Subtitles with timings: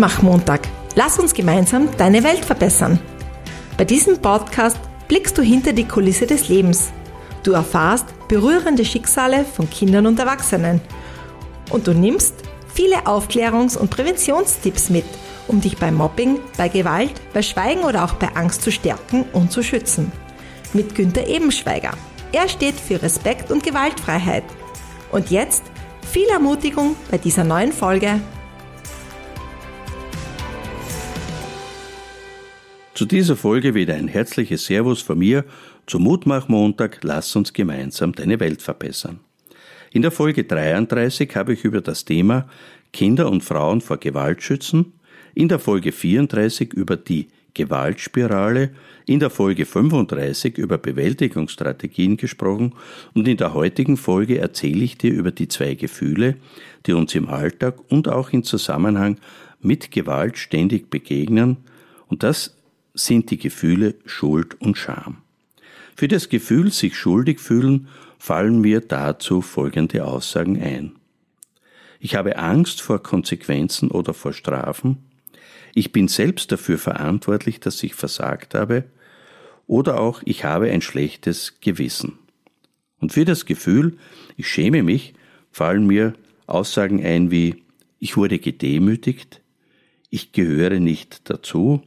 [0.00, 0.62] Mutmach-Montag.
[0.94, 2.98] Lass uns gemeinsam deine Welt verbessern.
[3.76, 4.78] Bei diesem Podcast
[5.08, 6.90] blickst du hinter die Kulisse des Lebens.
[7.42, 10.80] Du erfahrst berührende Schicksale von Kindern und Erwachsenen.
[11.68, 12.34] Und du nimmst
[12.72, 15.04] viele Aufklärungs- und Präventionstipps mit,
[15.48, 19.52] um dich bei Mobbing, bei Gewalt, bei Schweigen oder auch bei Angst zu stärken und
[19.52, 20.10] zu schützen.
[20.72, 21.92] Mit Günter Ebenschweiger.
[22.32, 24.44] Er steht für Respekt und Gewaltfreiheit.
[25.12, 25.64] Und jetzt
[26.10, 28.20] viel Ermutigung bei dieser neuen Folge
[33.00, 35.46] Zu dieser Folge wieder ein herzliches Servus von mir
[35.86, 39.20] zum Mutmach-Montag Lass uns gemeinsam deine Welt verbessern.
[39.90, 42.46] In der Folge 33 habe ich über das Thema
[42.92, 44.92] Kinder und Frauen vor Gewalt schützen,
[45.34, 48.72] in der Folge 34 über die Gewaltspirale,
[49.06, 52.74] in der Folge 35 über Bewältigungsstrategien gesprochen
[53.14, 56.36] und in der heutigen Folge erzähle ich dir über die zwei Gefühle,
[56.84, 59.16] die uns im Alltag und auch im Zusammenhang
[59.62, 61.56] mit Gewalt ständig begegnen
[62.06, 62.59] und das
[63.04, 65.18] sind die Gefühle Schuld und Scham.
[65.96, 70.92] Für das Gefühl, sich schuldig fühlen, fallen mir dazu folgende Aussagen ein.
[71.98, 74.98] Ich habe Angst vor Konsequenzen oder vor Strafen.
[75.74, 78.84] Ich bin selbst dafür verantwortlich, dass ich versagt habe.
[79.66, 82.18] Oder auch ich habe ein schlechtes Gewissen.
[82.98, 83.98] Und für das Gefühl,
[84.36, 85.14] ich schäme mich,
[85.50, 86.14] fallen mir
[86.46, 87.62] Aussagen ein wie
[87.98, 89.42] ich wurde gedemütigt,
[90.08, 91.82] ich gehöre nicht dazu,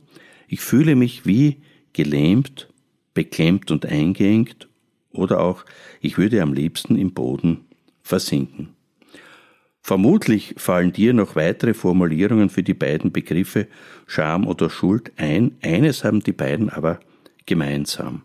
[0.54, 1.58] ich fühle mich wie
[1.94, 2.70] gelähmt,
[3.16, 4.68] beklemmt und eingeengt
[5.12, 5.66] oder auch
[6.00, 7.62] ich würde am liebsten im Boden
[8.04, 8.70] versinken.
[9.82, 13.66] Vermutlich fallen dir noch weitere Formulierungen für die beiden Begriffe
[14.06, 15.58] Scham oder Schuld ein.
[15.64, 17.00] Eines haben die beiden aber
[17.48, 18.22] gemeinsam.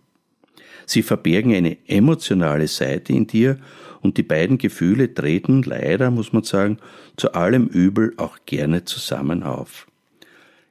[0.85, 3.59] Sie verbergen eine emotionale Seite in dir
[4.03, 6.77] und die beiden Gefühle treten leider, muss man sagen,
[7.17, 9.87] zu allem Übel auch gerne zusammen auf.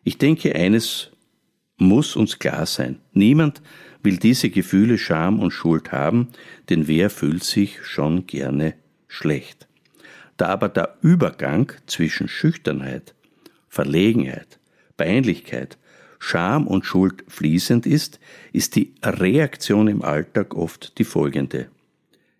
[0.04, 1.10] Ich denke, eines
[1.78, 3.00] muss uns klar sein.
[3.14, 3.62] Niemand
[4.04, 6.30] will diese Gefühle Scham und Schuld haben,
[6.70, 8.74] denn wer fühlt sich schon gerne
[9.08, 9.68] schlecht.
[10.38, 13.16] Da aber der Übergang zwischen Schüchternheit,
[13.70, 14.60] Verlegenheit,
[14.98, 15.78] Peinlichkeit,
[16.20, 18.20] Scham und Schuld fließend ist,
[18.54, 21.68] ist die Reaktion im Alltag oft die folgende.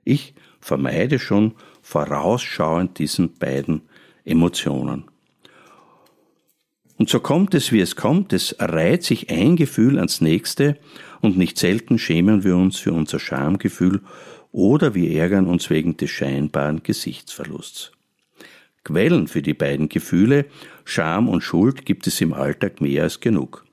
[0.04, 3.82] Ich vermeide schon vorausschauend diesen beiden
[4.26, 5.06] Emotionen.
[6.98, 10.78] Und so kommt es, wie es kommt, es reiht sich ein Gefühl ans nächste,
[11.22, 14.02] und nicht selten schämen wir uns für unser Schamgefühl
[14.52, 17.92] oder wir ärgern uns wegen des scheinbaren Gesichtsverlusts.
[18.84, 20.46] Quellen für die beiden Gefühle,
[20.86, 23.66] Scham und Schuld, gibt es im Alltag mehr als genug.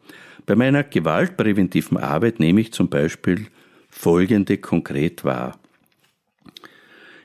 [0.47, 3.47] Bei meiner gewaltpräventiven Arbeit nehme ich zum Beispiel
[3.89, 5.59] folgende konkret wahr.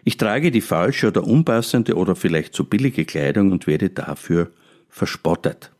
[0.06, 4.52] Ich trage die falsche oder unpassende oder vielleicht zu billige Kleidung und werde dafür
[4.90, 5.72] verspottet.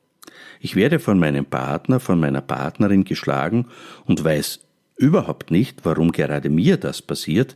[0.60, 3.68] Ich werde von meinem Partner, von meiner Partnerin geschlagen
[4.06, 4.60] und weiß
[4.98, 7.56] überhaupt nicht, warum gerade mir das passiert.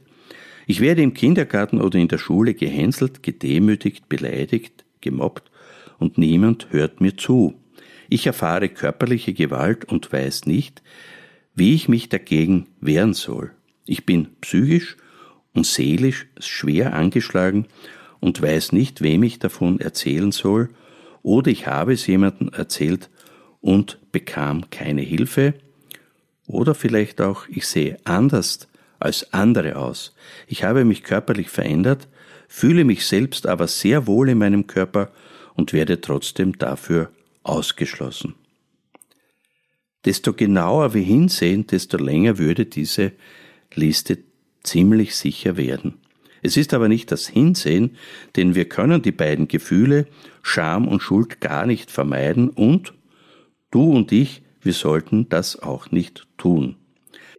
[0.66, 5.52] Ich werde im Kindergarten oder in der Schule gehänselt, gedemütigt, beleidigt, gemobbt
[6.00, 7.56] und niemand hört mir zu.
[8.10, 10.82] Ich erfahre körperliche Gewalt und weiß nicht,
[11.56, 13.52] wie ich mich dagegen wehren soll.
[13.86, 14.96] Ich bin psychisch
[15.54, 17.66] und seelisch schwer angeschlagen
[18.22, 20.70] und weiß nicht, wem ich davon erzählen soll
[21.24, 23.10] oder ich habe es jemandem erzählt
[23.62, 25.56] und bekam keine Hilfe,
[26.46, 28.68] oder vielleicht auch ich sehe anders
[29.00, 30.14] als andere aus.
[30.48, 32.08] Ich habe mich körperlich verändert,
[32.48, 35.12] fühle mich selbst aber sehr wohl in meinem Körper
[35.56, 37.12] und werde trotzdem dafür
[37.44, 38.36] ausgeschlossen.
[40.06, 43.14] Desto genauer wir hinsehen, desto länger würde diese
[43.74, 44.20] Liste
[44.64, 46.03] ziemlich sicher werden.
[46.44, 47.92] Es ist aber nicht das Hinsehen,
[48.36, 50.08] denn wir können die beiden Gefühle
[50.42, 52.94] Scham und Schuld gar nicht vermeiden und
[53.72, 56.76] du und ich, wir sollten das auch nicht tun.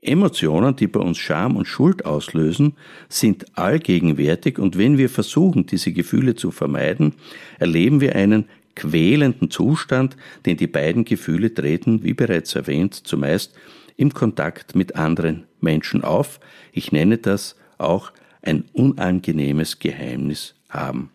[0.01, 2.75] Emotionen, die bei uns Scham und Schuld auslösen,
[3.09, 7.15] sind allgegenwärtig und wenn wir versuchen, diese Gefühle zu vermeiden,
[7.59, 10.17] erleben wir einen quälenden Zustand,
[10.47, 13.55] denn die beiden Gefühle treten, wie bereits erwähnt, zumeist
[13.97, 16.41] im Kontakt mit anderen Menschen auf.
[16.73, 18.13] Ich nenne das auch
[18.45, 21.11] ein unangenehmes Geheimnis haben.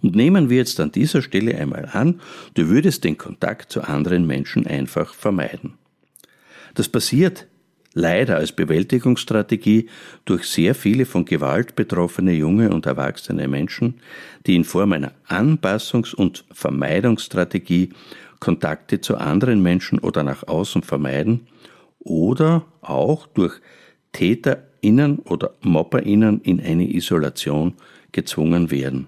[0.00, 2.20] Und nehmen wir jetzt an dieser Stelle einmal an,
[2.54, 5.74] du würdest den Kontakt zu anderen Menschen einfach vermeiden.
[6.74, 7.46] Das passiert
[7.94, 9.88] leider als Bewältigungsstrategie
[10.24, 14.00] durch sehr viele von Gewalt betroffene junge und erwachsene Menschen,
[14.46, 17.90] die in Form einer Anpassungs- und Vermeidungsstrategie
[18.38, 21.48] Kontakte zu anderen Menschen oder nach außen vermeiden
[21.98, 23.60] oder auch durch
[24.18, 27.74] TäterInnen oder MopperInnen in eine Isolation
[28.10, 29.06] gezwungen werden.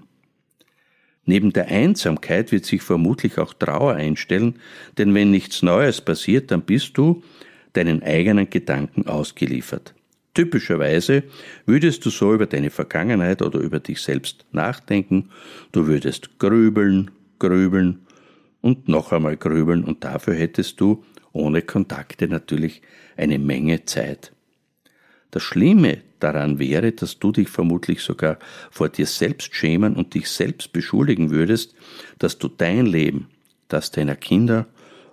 [1.24, 4.60] Neben der Einsamkeit wird sich vermutlich auch Trauer einstellen,
[4.98, 7.24] denn wenn nichts Neues passiert, dann bist du
[7.72, 9.94] deinen eigenen Gedanken ausgeliefert.
[10.34, 11.24] Typischerweise
[11.66, 15.30] würdest du so über deine Vergangenheit oder über dich selbst nachdenken,
[15.72, 17.10] du würdest grübeln,
[17.40, 18.06] grübeln
[18.60, 22.80] und noch einmal grübeln und dafür hättest du ohne Kontakte natürlich
[23.16, 24.32] eine Menge Zeit.
[25.30, 28.38] Das Schlimme daran wäre, dass du dich vermutlich sogar
[28.70, 31.74] vor dir selbst schämen und dich selbst beschuldigen würdest,
[32.18, 33.28] dass du dein Leben,
[33.68, 34.66] das deiner Kinder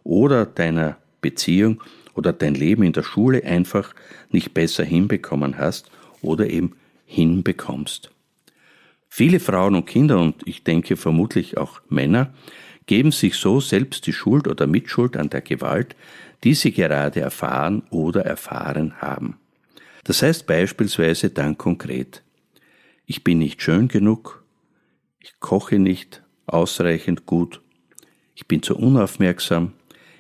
[0.04, 1.82] oder deiner Beziehung
[2.16, 3.94] oder dein Leben in der Schule einfach
[4.32, 5.92] nicht besser hinbekommen hast
[6.22, 6.76] oder eben
[7.06, 8.12] hinbekommst.
[9.08, 12.34] Viele Frauen und Kinder und ich denke vermutlich auch Männer
[12.86, 15.96] geben sich so selbst die Schuld oder Mitschuld an der Gewalt,
[16.44, 19.38] die sie gerade erfahren oder erfahren haben.
[20.08, 22.24] Das heißt beispielsweise dann konkret,
[23.06, 24.42] ich bin nicht schön genug,
[25.20, 27.60] ich koche nicht ausreichend gut,
[28.34, 29.74] ich bin zu unaufmerksam,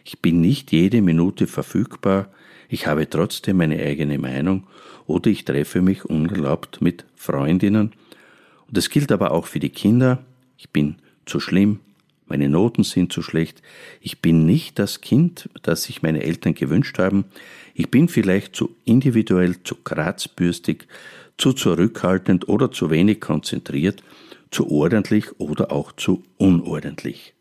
[0.04, 2.30] ich bin nicht jede Minute verfügbar,
[2.68, 4.68] ich habe trotzdem meine eigene Meinung
[5.06, 7.94] oder ich treffe mich unerlaubt mit Freundinnen.
[8.68, 10.25] Und das gilt aber auch für die Kinder,
[10.57, 11.80] ich bin zu schlimm,
[12.28, 13.62] meine Noten sind zu schlecht,
[14.02, 17.26] ich bin nicht das Kind, das sich meine Eltern gewünscht haben,
[17.74, 20.88] ich bin vielleicht zu individuell, zu kratzbürstig,
[21.38, 24.04] zu zurückhaltend oder zu wenig konzentriert,
[24.52, 27.34] zu ordentlich oder auch zu unordentlich.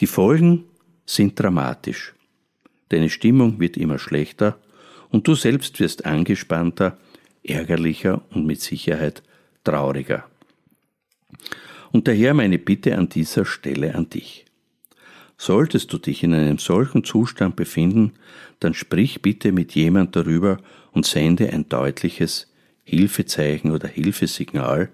[0.00, 0.64] Die Folgen
[1.06, 2.14] sind dramatisch.
[2.88, 4.58] Deine Stimmung wird immer schlechter
[5.10, 6.98] und du selbst wirst angespannter,
[7.42, 9.22] ärgerlicher und mit Sicherheit
[9.64, 10.24] trauriger.
[11.94, 14.46] Und daher meine Bitte an dieser Stelle an dich.
[15.38, 18.14] Solltest du dich in einem solchen Zustand befinden,
[18.58, 20.58] dann sprich bitte mit jemand darüber
[20.90, 22.52] und sende ein deutliches
[22.82, 24.90] Hilfezeichen oder Hilfesignal,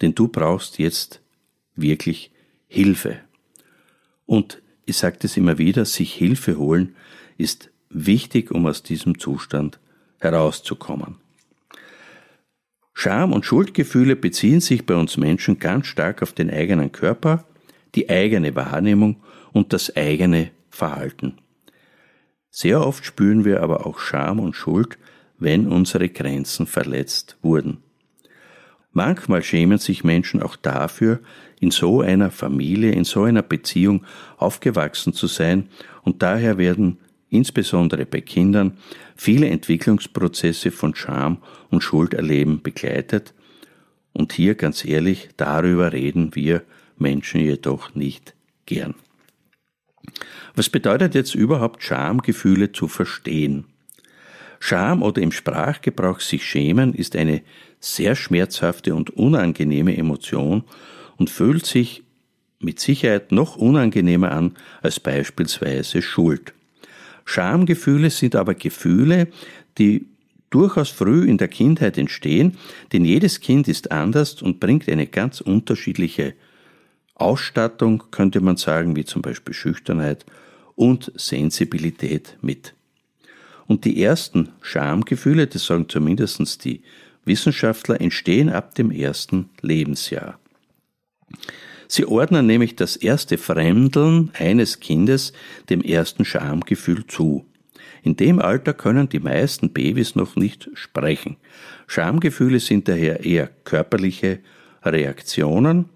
[0.00, 1.20] denn du brauchst jetzt
[1.76, 2.32] wirklich
[2.66, 3.20] Hilfe.
[4.26, 6.96] Und ich sage das immer wieder, sich Hilfe holen
[7.38, 9.78] ist wichtig, um aus diesem Zustand
[10.18, 11.14] herauszukommen.
[12.92, 17.44] Scham und Schuldgefühle beziehen sich bei uns Menschen ganz stark auf den eigenen Körper,
[17.94, 19.22] die eigene Wahrnehmung
[19.52, 21.38] und das eigene Verhalten.
[22.50, 24.98] Sehr oft spüren wir aber auch Scham und Schuld,
[25.38, 27.78] wenn unsere Grenzen verletzt wurden.
[28.92, 31.20] Manchmal schämen sich Menschen auch dafür,
[31.60, 34.04] in so einer Familie, in so einer Beziehung
[34.36, 35.68] aufgewachsen zu sein,
[36.02, 36.98] und daher werden
[37.30, 38.76] insbesondere bei Kindern,
[39.16, 41.38] viele Entwicklungsprozesse von Scham
[41.70, 43.32] und Schulderleben begleitet.
[44.12, 46.62] Und hier ganz ehrlich, darüber reden wir
[46.98, 48.34] Menschen jedoch nicht
[48.66, 48.94] gern.
[50.54, 53.64] Was bedeutet jetzt überhaupt Schamgefühle zu verstehen?
[54.58, 57.42] Scham oder im Sprachgebrauch sich schämen ist eine
[57.78, 60.64] sehr schmerzhafte und unangenehme Emotion
[61.16, 62.02] und fühlt sich
[62.58, 66.52] mit Sicherheit noch unangenehmer an als beispielsweise Schuld.
[67.24, 69.28] Schamgefühle sind aber Gefühle,
[69.78, 70.06] die
[70.50, 72.56] durchaus früh in der Kindheit entstehen,
[72.92, 76.34] denn jedes Kind ist anders und bringt eine ganz unterschiedliche
[77.14, 80.26] Ausstattung, könnte man sagen, wie zum Beispiel Schüchternheit
[80.74, 82.74] und Sensibilität mit.
[83.66, 86.82] Und die ersten Schamgefühle, das sagen zumindest die
[87.24, 90.38] Wissenschaftler, entstehen ab dem ersten Lebensjahr.
[91.92, 95.32] Sie ordnen nämlich das erste Fremdeln eines Kindes
[95.70, 97.44] dem ersten Schamgefühl zu.
[98.04, 101.36] In dem Alter können die meisten Babys noch nicht sprechen.
[101.88, 104.38] Schamgefühle sind daher eher körperliche
[104.84, 105.86] Reaktionen.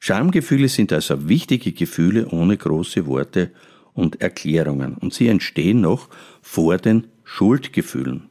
[0.00, 3.52] Schamgefühle sind also wichtige Gefühle ohne große Worte
[3.94, 6.10] und Erklärungen und sie entstehen noch
[6.42, 8.28] vor den Schuldgefühlen.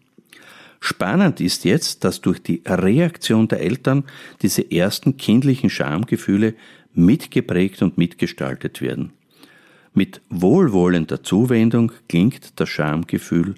[0.84, 4.04] Spannend ist jetzt, dass durch die Reaktion der Eltern
[4.42, 6.56] diese ersten kindlichen Schamgefühle
[6.94, 9.14] mitgeprägt und mitgestaltet werden.
[9.94, 13.56] Mit wohlwollender Zuwendung klingt das Schamgefühl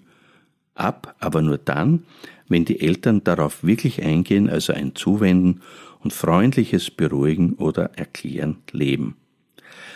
[0.76, 2.04] ab, aber nur dann,
[2.48, 5.62] wenn die Eltern darauf wirklich eingehen, also ein Zuwenden
[6.00, 9.16] und freundliches Beruhigen oder Erklären leben.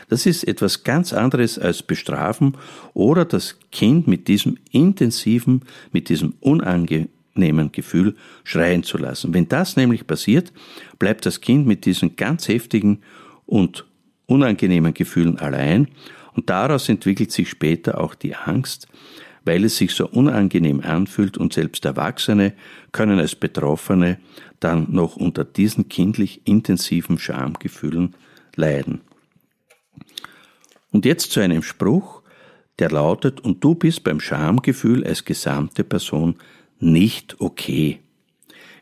[0.10, 2.56] Das ist etwas ganz anderes als bestrafen
[2.94, 9.34] oder das Kind mit diesem intensiven, mit diesem unange nehmen Gefühl schreien zu lassen.
[9.34, 10.54] Wenn das nämlich passiert,
[10.98, 13.00] bleibt das Kind mit diesen ganz heftigen
[13.48, 13.86] und
[14.28, 15.88] unangenehmen Gefühlen allein
[16.36, 18.88] und daraus entwickelt sich später auch die Angst,
[19.44, 22.54] weil es sich so unangenehm anfühlt und selbst Erwachsene
[22.92, 24.20] können als Betroffene
[24.60, 28.16] dann noch unter diesen kindlich intensiven Schamgefühlen
[28.56, 29.02] leiden.
[30.92, 32.22] Und jetzt zu einem Spruch,
[32.80, 36.36] der lautet, und du bist beim Schamgefühl als gesamte Person
[36.80, 38.00] nicht okay.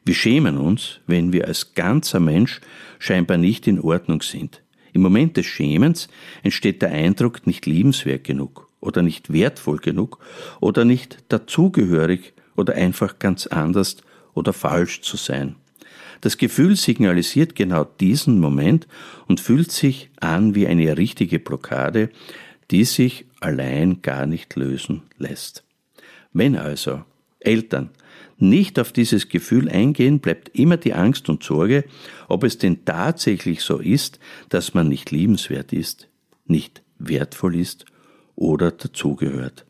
[0.05, 2.61] Wir schämen uns, wenn wir als ganzer Mensch
[2.99, 4.61] scheinbar nicht in Ordnung sind.
[4.93, 6.07] Im Moment des Schämens
[6.43, 10.19] entsteht der Eindruck, nicht liebenswert genug oder nicht wertvoll genug
[10.61, 13.97] oder nicht dazugehörig oder einfach ganz anders
[14.35, 15.55] oder falsch zu sein.
[16.21, 18.87] Das Gefühl signalisiert genau diesen Moment
[19.27, 22.09] und fühlt sich an wie eine richtige Blockade,
[22.69, 25.63] die sich allein gar nicht lösen lässt.
[26.31, 27.03] Wenn also
[27.39, 27.89] Eltern
[28.37, 31.85] nicht auf dieses Gefühl eingehen, bleibt immer die Angst und Sorge,
[32.27, 36.07] ob es denn tatsächlich so ist, dass man nicht liebenswert ist,
[36.45, 37.85] nicht wertvoll ist
[38.35, 39.65] oder dazugehört.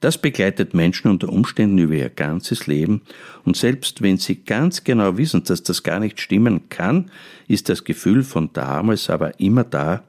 [0.00, 3.02] Das begleitet Menschen unter Umständen über ihr ganzes Leben
[3.44, 7.10] und selbst wenn sie ganz genau wissen, dass das gar nicht stimmen kann,
[7.48, 10.04] ist das Gefühl von damals aber immer da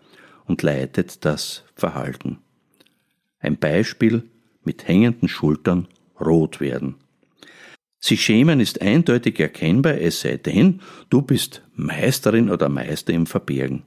[0.45, 2.37] und leitet das Verhalten.
[3.39, 4.23] Ein Beispiel
[4.63, 5.87] mit hängenden Schultern
[6.19, 6.95] rot werden.
[7.99, 13.83] Sich schämen ist eindeutig erkennbar, es sei denn, du bist Meisterin oder Meister im Verbergen.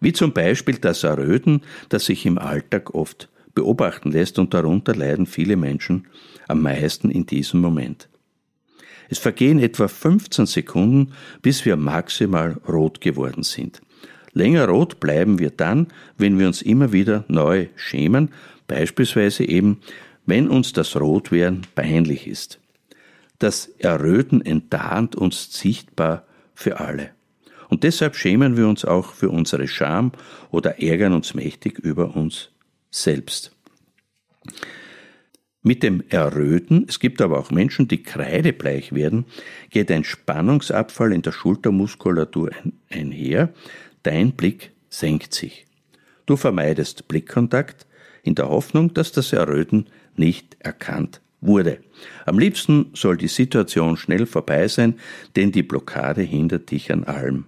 [0.00, 5.26] Wie zum Beispiel das Erröten, das sich im Alltag oft beobachten lässt und darunter leiden
[5.26, 6.06] viele Menschen
[6.46, 8.08] am meisten in diesem Moment.
[9.08, 11.12] Es vergehen etwa 15 Sekunden,
[11.42, 13.80] bis wir maximal rot geworden sind.
[14.32, 15.88] Länger rot bleiben wir dann,
[16.18, 18.30] wenn wir uns immer wieder neu schämen,
[18.66, 19.80] beispielsweise eben,
[20.28, 22.60] wenn uns das Rotwerden peinlich ist.
[23.38, 27.10] Das Erröten enttarnt uns sichtbar für alle.
[27.70, 30.12] Und deshalb schämen wir uns auch für unsere Scham
[30.50, 32.50] oder ärgern uns mächtig über uns
[32.90, 33.56] selbst.
[35.62, 39.24] Mit dem Erröten, es gibt aber auch Menschen, die kreidebleich werden,
[39.70, 42.50] geht ein Spannungsabfall in der Schultermuskulatur
[42.90, 43.54] einher,
[44.02, 45.64] dein Blick senkt sich.
[46.26, 47.86] Du vermeidest Blickkontakt
[48.22, 49.86] in der Hoffnung, dass das Erröten
[50.18, 51.78] nicht erkannt wurde.
[52.26, 54.94] Am liebsten soll die Situation schnell vorbei sein,
[55.36, 57.46] denn die Blockade hindert dich an allem.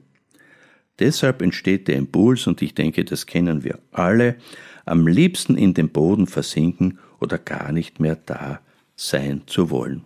[0.99, 4.37] Deshalb entsteht der Impuls, und ich denke, das kennen wir alle,
[4.85, 8.61] am liebsten in den Boden versinken oder gar nicht mehr da
[8.97, 10.05] sein zu wollen.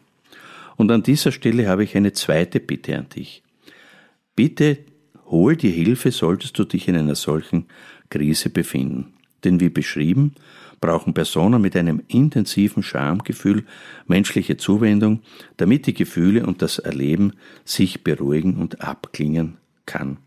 [0.76, 3.42] Und an dieser Stelle habe ich eine zweite Bitte an dich.
[4.37, 4.78] Bitte
[5.26, 7.66] hol dir Hilfe, solltest du dich in einer solchen
[8.11, 9.14] Krise befinden.
[9.42, 10.35] Denn wie beschrieben,
[10.84, 13.64] brauchen Personen mit einem intensiven Schamgefühl
[14.06, 15.20] menschliche Zuwendung,
[15.56, 17.32] damit die Gefühle und das Erleben
[17.64, 20.18] sich beruhigen und abklingen kann.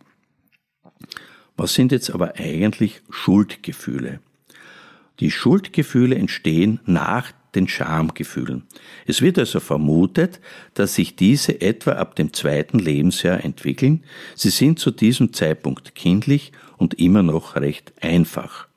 [1.57, 4.19] Was sind jetzt aber eigentlich Schuldgefühle?
[5.19, 8.63] Die Schuldgefühle entstehen nach den Schamgefühlen.
[9.05, 10.39] Es wird also vermutet,
[10.73, 14.03] dass sich diese etwa ab dem zweiten Lebensjahr entwickeln.
[14.33, 18.67] Sie sind zu diesem Zeitpunkt kindlich und immer noch recht einfach.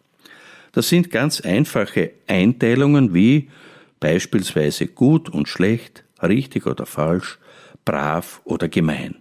[0.73, 3.49] Das sind ganz einfache Einteilungen wie
[3.99, 7.39] beispielsweise gut und schlecht, richtig oder falsch,
[7.85, 9.17] brav oder gemein.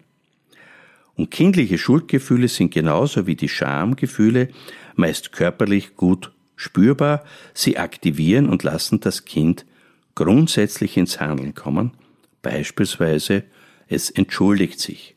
[1.16, 4.50] Und kindliche Schuldgefühle sind genauso wie die Schamgefühle
[4.96, 9.66] meist körperlich gut spürbar, sie aktivieren und lassen das Kind
[10.16, 11.92] grundsätzlich ins Handeln kommen,
[12.42, 13.44] beispielsweise
[13.88, 15.16] es entschuldigt sich.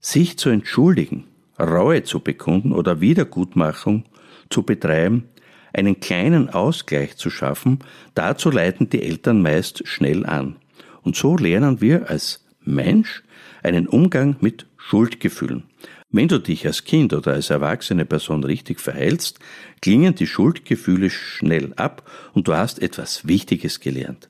[0.00, 1.24] Sich zu entschuldigen,
[1.58, 4.04] Reue zu bekunden oder Wiedergutmachung
[4.50, 5.28] zu betreiben,
[5.72, 7.78] einen kleinen Ausgleich zu schaffen,
[8.14, 10.56] dazu leiten die Eltern meist schnell an.
[11.02, 13.22] Und so lernen wir als Mensch
[13.62, 15.64] einen Umgang mit Schuldgefühlen.
[16.12, 19.38] Wenn du dich als Kind oder als erwachsene Person richtig verhältst,
[19.80, 24.28] klingen die Schuldgefühle schnell ab und du hast etwas Wichtiges gelernt.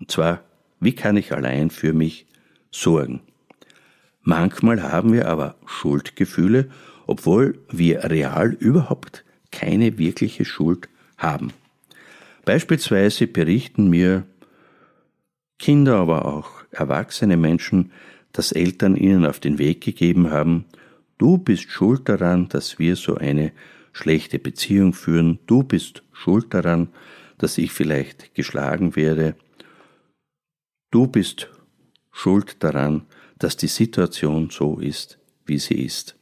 [0.00, 0.42] Und zwar,
[0.80, 2.26] wie kann ich allein für mich
[2.72, 3.20] sorgen?
[4.22, 6.70] Manchmal haben wir aber Schuldgefühle,
[7.06, 11.52] obwohl wir real überhaupt keine wirkliche Schuld haben.
[12.44, 14.24] Beispielsweise berichten mir
[15.58, 17.92] Kinder, aber auch erwachsene Menschen,
[18.32, 20.64] dass Eltern ihnen auf den Weg gegeben haben,
[21.18, 23.52] du bist schuld daran, dass wir so eine
[23.92, 26.88] schlechte Beziehung führen, du bist schuld daran,
[27.38, 29.36] dass ich vielleicht geschlagen werde,
[30.90, 31.48] du bist
[32.12, 33.06] schuld daran,
[33.38, 36.16] dass die Situation so ist, wie sie ist.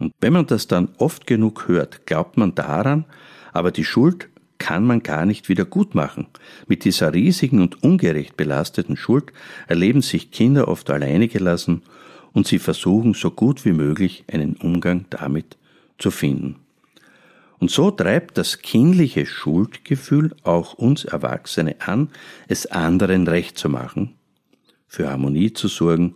[0.00, 3.04] Und wenn man das dann oft genug hört, glaubt man daran,
[3.52, 4.28] aber die Schuld
[4.58, 6.26] kann man gar nicht wieder gut machen.
[6.66, 9.32] Mit dieser riesigen und ungerecht belasteten Schuld
[9.68, 11.82] erleben sich Kinder oft alleine gelassen
[12.32, 15.56] und sie versuchen so gut wie möglich einen Umgang damit
[15.98, 16.56] zu finden.
[17.58, 22.08] Und so treibt das kindliche Schuldgefühl auch uns Erwachsene an,
[22.48, 24.14] es anderen recht zu machen,
[24.88, 26.14] für Harmonie zu sorgen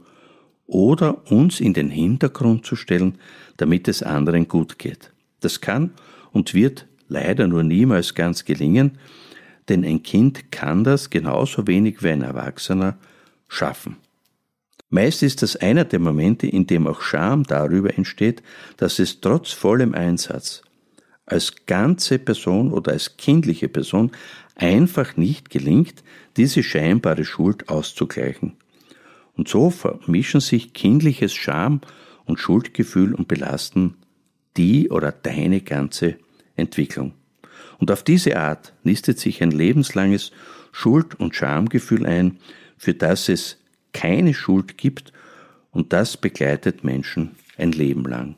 [0.66, 3.18] oder uns in den Hintergrund zu stellen,
[3.56, 5.12] damit es anderen gut geht.
[5.40, 5.92] Das kann
[6.32, 8.98] und wird leider nur niemals ganz gelingen,
[9.68, 12.98] denn ein Kind kann das genauso wenig wie ein Erwachsener
[13.48, 13.96] schaffen.
[14.90, 18.42] Meist ist das einer der Momente, in dem auch Scham darüber entsteht,
[18.76, 20.62] dass es trotz vollem Einsatz
[21.26, 24.12] als ganze Person oder als kindliche Person
[24.56, 26.04] einfach nicht gelingt,
[26.36, 28.56] diese scheinbare Schuld auszugleichen.
[29.36, 31.80] Und so vermischen sich kindliches Scham
[32.24, 33.96] und Schuldgefühl und belasten
[34.56, 36.16] die oder deine ganze
[36.56, 37.14] Entwicklung.
[37.78, 40.32] Und auf diese Art nistet sich ein lebenslanges
[40.72, 42.38] Schuld- und Schamgefühl ein,
[42.76, 43.58] für das es
[43.92, 45.12] keine Schuld gibt,
[45.70, 48.36] und das begleitet Menschen ein Leben lang.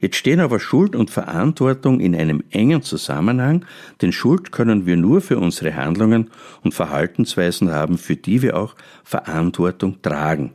[0.00, 3.64] Jetzt stehen aber Schuld und Verantwortung in einem engen Zusammenhang,
[4.00, 6.30] denn Schuld können wir nur für unsere Handlungen
[6.62, 10.52] und Verhaltensweisen haben, für die wir auch Verantwortung tragen.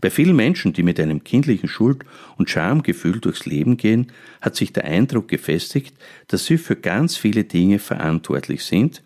[0.00, 2.04] Bei vielen Menschen, die mit einem kindlichen Schuld-
[2.36, 5.96] und Schamgefühl durchs Leben gehen, hat sich der Eindruck gefestigt,
[6.28, 9.02] dass sie für ganz viele Dinge verantwortlich sind,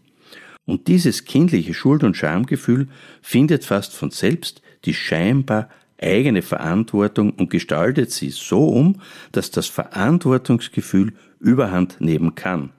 [0.66, 2.88] und dieses kindliche Schuld- und Schamgefühl
[3.20, 5.68] findet fast von selbst die scheinbar
[6.00, 9.00] eigene Verantwortung und gestaltet sie so um,
[9.32, 12.70] dass das Verantwortungsgefühl Überhand nehmen kann.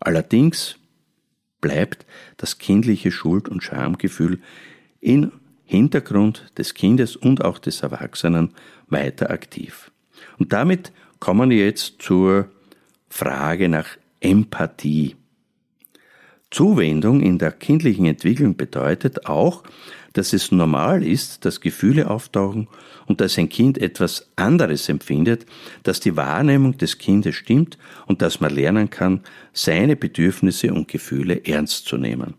[0.00, 0.76] Allerdings
[1.60, 2.06] bleibt
[2.36, 4.40] das kindliche Schuld- und Schamgefühl
[5.00, 5.32] in
[5.64, 8.54] Hintergrund des Kindes und auch des Erwachsenen
[8.88, 9.90] weiter aktiv.
[10.38, 12.48] Und damit kommen wir jetzt zur
[13.08, 13.86] Frage nach
[14.20, 15.16] Empathie.
[16.50, 19.62] Zuwendung in der kindlichen Entwicklung bedeutet auch,
[20.18, 22.66] dass es normal ist, dass Gefühle auftauchen
[23.06, 25.46] und dass ein Kind etwas anderes empfindet,
[25.84, 29.20] dass die Wahrnehmung des Kindes stimmt und dass man lernen kann,
[29.52, 32.34] seine Bedürfnisse und Gefühle ernst zu nehmen.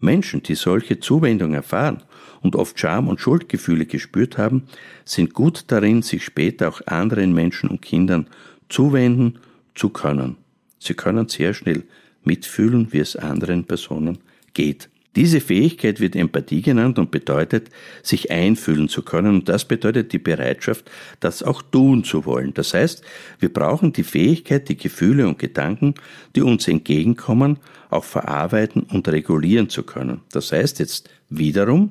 [0.00, 2.02] Menschen, die solche Zuwendung erfahren
[2.40, 4.62] und oft Scham- und Schuldgefühle gespürt haben,
[5.04, 8.26] sind gut darin, sich später auch anderen Menschen und Kindern
[8.70, 9.38] zuwenden
[9.74, 10.38] zu können.
[10.78, 11.82] Sie können sehr schnell
[12.24, 14.16] mitfühlen, wie es anderen Personen
[14.54, 14.88] geht.
[15.18, 17.70] Diese Fähigkeit wird Empathie genannt und bedeutet,
[18.04, 19.34] sich einfühlen zu können.
[19.34, 22.54] Und das bedeutet die Bereitschaft, das auch tun zu wollen.
[22.54, 23.02] Das heißt,
[23.40, 25.94] wir brauchen die Fähigkeit, die Gefühle und Gedanken,
[26.36, 27.58] die uns entgegenkommen,
[27.90, 30.20] auch verarbeiten und regulieren zu können.
[30.30, 31.90] Das heißt jetzt wiederum,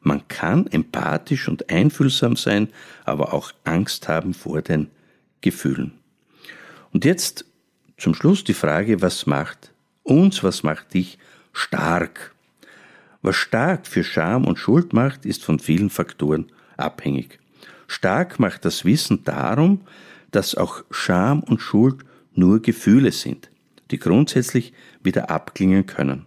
[0.00, 2.68] man kann empathisch und einfühlsam sein,
[3.04, 4.88] aber auch Angst haben vor den
[5.42, 5.92] Gefühlen.
[6.94, 7.44] Und jetzt
[7.98, 9.72] zum Schluss die Frage, was macht
[10.04, 11.18] uns, was macht dich
[11.52, 12.32] stark?
[13.22, 17.38] Was stark für Scham und Schuld macht, ist von vielen Faktoren abhängig.
[17.86, 19.82] Stark macht das Wissen darum,
[20.32, 22.04] dass auch Scham und Schuld
[22.34, 23.50] nur Gefühle sind,
[23.92, 24.72] die grundsätzlich
[25.04, 26.24] wieder abklingen können.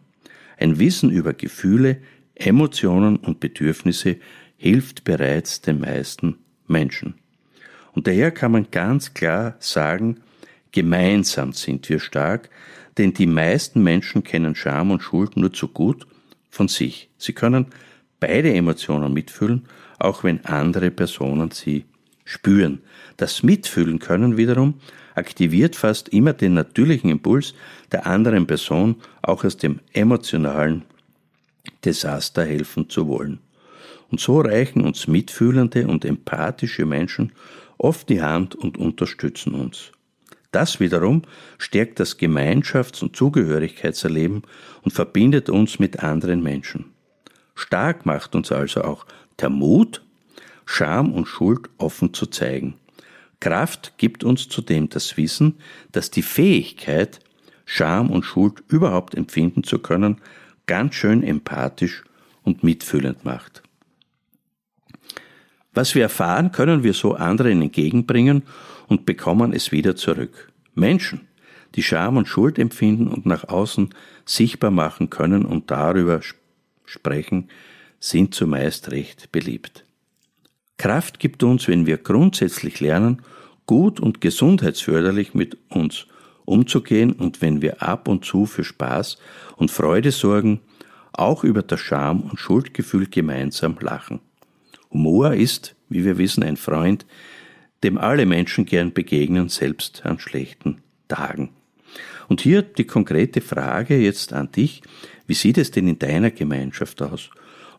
[0.58, 1.98] Ein Wissen über Gefühle
[2.36, 4.18] Emotionen und Bedürfnisse
[4.58, 7.16] hilft bereits den meisten Menschen.
[7.94, 10.22] Und daher kann man ganz klar sagen,
[10.72, 12.50] gemeinsam sind wir stark,
[12.98, 16.06] denn die meisten Menschen kennen Scham und Schuld nur zu gut
[16.56, 17.10] von sich.
[17.18, 17.68] Sie können
[18.20, 19.66] beide Emotionen mitfühlen,
[20.00, 21.84] auch wenn andere Personen sie
[22.24, 22.82] spüren.
[23.18, 24.76] Das Mitfühlen können wiederum
[25.16, 27.54] aktiviert fast immer den natürlichen Impuls
[27.92, 30.84] der anderen Person, auch aus dem emotionalen
[31.84, 33.40] Desaster helfen zu wollen.
[34.10, 37.34] Und so reichen uns mitfühlende und empathische Menschen
[37.78, 39.92] oft die Hand und unterstützen uns.
[40.56, 41.24] Das wiederum
[41.58, 44.44] stärkt das Gemeinschafts- und Zugehörigkeitserleben
[44.84, 46.94] und verbindet uns mit anderen Menschen.
[47.56, 49.06] Stark macht uns also auch
[49.42, 50.02] der Mut,
[50.66, 52.76] Scham und Schuld offen zu zeigen.
[53.42, 55.56] Kraft gibt uns zudem das Wissen,
[55.92, 57.20] dass die Fähigkeit,
[57.66, 60.22] Scham und Schuld überhaupt empfinden zu können,
[60.68, 62.06] ganz schön empathisch
[62.44, 63.62] und mitfühlend macht.
[65.74, 68.44] Was wir erfahren, können wir so anderen entgegenbringen
[68.88, 70.52] und bekommen es wieder zurück.
[70.74, 71.28] Menschen,
[71.76, 73.94] die Scham und Schuld empfinden und nach außen
[74.26, 76.22] sichtbar machen können und darüber
[76.86, 77.50] sprechen,
[78.00, 79.84] sind zumeist recht beliebt.
[80.78, 83.22] Kraft gibt uns, wenn wir grundsätzlich lernen,
[83.66, 86.08] gut und gesundheitsförderlich mit uns
[86.46, 89.18] umzugehen und wenn wir ab und zu für Spaß
[89.56, 90.62] und Freude sorgen,
[91.14, 94.20] auch über das Scham- und Schuldgefühl gemeinsam lachen.
[94.92, 97.06] Humor ist, wie wir wissen, ein Freund,
[97.84, 101.50] dem alle Menschen gern begegnen, selbst an schlechten Tagen.
[102.28, 104.82] Und hier die konkrete Frage jetzt an dich,
[105.28, 107.30] wie sieht es denn in deiner Gemeinschaft aus?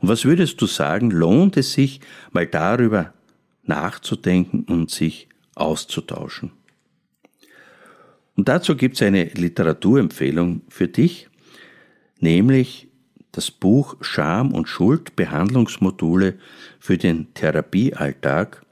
[0.01, 3.15] Und was würdest du sagen, lohnt es sich, mal darüber
[3.65, 6.53] nachzudenken und sich auszutauschen?
[8.37, 11.29] Und dazu gibt es eine Literaturempfehlung für dich,
[12.21, 12.89] nämlich
[13.33, 16.39] das Buch Scham und Schuld Behandlungsmodule
[16.79, 18.66] für den Therapiealltag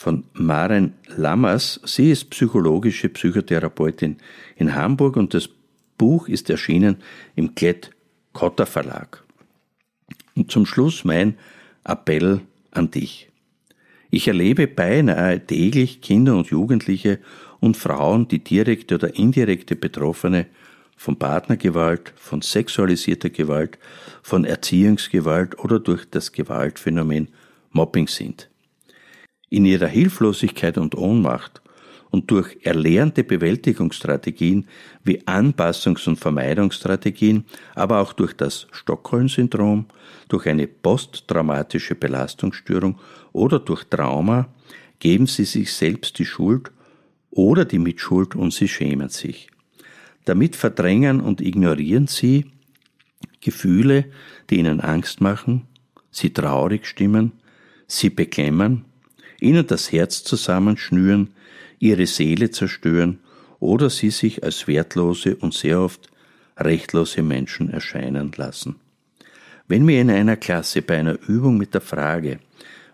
[0.00, 1.78] von Maren Lammers.
[1.84, 4.16] Sie ist psychologische Psychotherapeutin
[4.56, 5.50] in Hamburg und das
[5.98, 6.96] Buch ist erschienen
[7.36, 7.90] im Klett
[8.32, 9.22] Cotta Verlag.
[10.34, 11.34] Und zum Schluss mein
[11.84, 13.28] Appell an dich.
[14.10, 17.18] Ich erlebe beinahe täglich Kinder und Jugendliche
[17.60, 20.46] und Frauen, die direkte oder indirekte Betroffene
[20.96, 23.78] von Partnergewalt, von sexualisierter Gewalt,
[24.22, 27.28] von Erziehungsgewalt oder durch das Gewaltphänomen
[27.72, 28.49] Mobbing sind.
[29.50, 31.60] In ihrer Hilflosigkeit und Ohnmacht
[32.10, 34.66] und durch erlernte Bewältigungsstrategien
[35.04, 39.86] wie Anpassungs- und Vermeidungsstrategien, aber auch durch das Stockholm-Syndrom,
[40.28, 42.98] durch eine posttraumatische Belastungsstörung
[43.32, 44.48] oder durch Trauma
[44.98, 46.70] geben sie sich selbst die Schuld
[47.30, 49.50] oder die Mitschuld und sie schämen sich.
[50.24, 52.46] Damit verdrängen und ignorieren sie
[53.40, 54.04] Gefühle,
[54.50, 55.66] die ihnen Angst machen,
[56.10, 57.32] sie traurig stimmen,
[57.86, 58.84] sie beklemmen,
[59.42, 61.34] ihnen das Herz zusammenschnüren,
[61.78, 63.18] ihre Seele zerstören
[63.58, 66.08] oder sie sich als wertlose und sehr oft
[66.56, 68.76] rechtlose Menschen erscheinen lassen.
[69.68, 72.40] Wenn mir in einer Klasse bei einer Übung mit der Frage,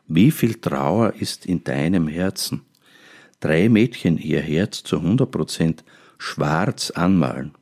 [0.09, 2.63] wie viel Trauer ist in deinem Herzen,
[3.41, 5.85] drei Mädchen ihr Herz zu 100 Prozent
[6.19, 7.53] schwarz anmalen,